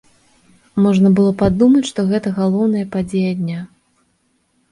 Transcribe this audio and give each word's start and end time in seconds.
Можна 0.83 1.09
было 1.19 1.31
падумаць, 1.41 1.83
што 1.91 2.05
гэта 2.11 2.33
галоўная 2.39 2.85
падзея 2.95 3.31
дня. 3.43 3.59